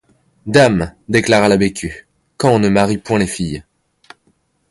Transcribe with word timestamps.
Dame! 0.47 0.95
déclara 1.09 1.47
la 1.47 1.57
Bécu, 1.57 2.07
quand 2.37 2.49
on 2.49 2.57
ne 2.57 2.69
marie 2.69 2.97
point 2.97 3.19
les 3.19 3.27
filles! 3.27 3.63